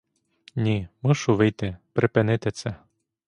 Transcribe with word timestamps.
Ні, 0.55 0.87
мушу 1.01 1.35
вийти 1.35 1.77
припинити 1.93 2.51
це. 2.51 2.75